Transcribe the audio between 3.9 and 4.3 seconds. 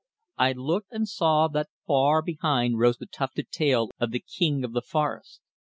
of the